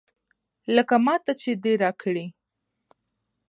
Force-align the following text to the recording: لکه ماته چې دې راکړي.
لکه 0.75 0.95
ماته 1.05 1.33
چې 1.41 1.49
دې 1.63 1.73
راکړي. 1.83 2.25